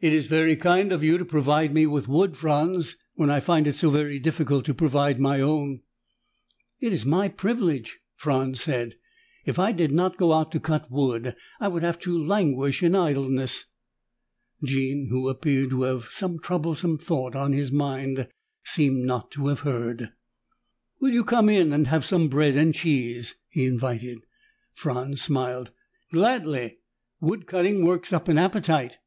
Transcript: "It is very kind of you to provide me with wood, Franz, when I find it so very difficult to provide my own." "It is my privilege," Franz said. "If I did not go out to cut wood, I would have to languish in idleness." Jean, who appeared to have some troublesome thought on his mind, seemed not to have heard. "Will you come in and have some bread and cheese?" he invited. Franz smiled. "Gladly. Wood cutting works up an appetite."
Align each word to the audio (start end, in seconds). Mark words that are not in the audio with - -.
"It 0.00 0.12
is 0.12 0.28
very 0.28 0.54
kind 0.54 0.92
of 0.92 1.02
you 1.02 1.18
to 1.18 1.24
provide 1.24 1.74
me 1.74 1.84
with 1.84 2.06
wood, 2.06 2.36
Franz, 2.36 2.94
when 3.16 3.30
I 3.30 3.40
find 3.40 3.66
it 3.66 3.74
so 3.74 3.90
very 3.90 4.20
difficult 4.20 4.64
to 4.66 4.72
provide 4.74 5.18
my 5.18 5.40
own." 5.40 5.80
"It 6.78 6.92
is 6.92 7.04
my 7.04 7.28
privilege," 7.28 7.98
Franz 8.14 8.60
said. 8.60 8.94
"If 9.44 9.58
I 9.58 9.72
did 9.72 9.90
not 9.90 10.16
go 10.16 10.32
out 10.34 10.52
to 10.52 10.60
cut 10.60 10.88
wood, 10.88 11.34
I 11.58 11.66
would 11.66 11.82
have 11.82 11.98
to 12.02 12.16
languish 12.16 12.80
in 12.80 12.94
idleness." 12.94 13.64
Jean, 14.64 15.08
who 15.10 15.28
appeared 15.28 15.70
to 15.70 15.82
have 15.82 16.04
some 16.12 16.38
troublesome 16.38 16.96
thought 16.96 17.34
on 17.34 17.52
his 17.52 17.72
mind, 17.72 18.28
seemed 18.62 19.04
not 19.04 19.32
to 19.32 19.48
have 19.48 19.60
heard. 19.66 20.12
"Will 21.00 21.10
you 21.10 21.24
come 21.24 21.48
in 21.48 21.72
and 21.72 21.88
have 21.88 22.04
some 22.04 22.28
bread 22.28 22.54
and 22.54 22.72
cheese?" 22.72 23.34
he 23.48 23.66
invited. 23.66 24.20
Franz 24.74 25.22
smiled. 25.22 25.72
"Gladly. 26.12 26.78
Wood 27.20 27.48
cutting 27.48 27.84
works 27.84 28.12
up 28.12 28.28
an 28.28 28.38
appetite." 28.38 28.98